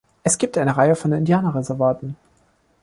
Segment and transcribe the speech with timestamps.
[0.23, 2.15] Es gibt eine Reihe von Indianerreservaten.